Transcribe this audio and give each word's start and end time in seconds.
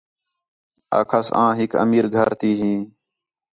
آکھاس 0.99 1.27
آں 1.41 1.51
ہِک 1.59 1.71
امیر 1.83 2.05
گھر 2.15 2.29
تی 2.39 2.51
ہی 2.59 2.73